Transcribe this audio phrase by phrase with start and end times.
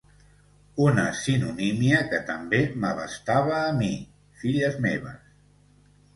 [0.85, 3.93] Una sinonímia que també m'abastava a mi,
[4.43, 5.31] filles meves.